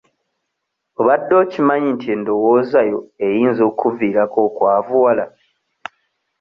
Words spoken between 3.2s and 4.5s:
eyinza okkuviirako